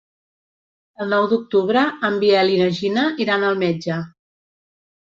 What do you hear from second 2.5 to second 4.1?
i na Gina iran al metge.